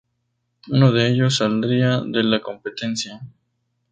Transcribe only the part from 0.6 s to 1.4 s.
Uno de ellos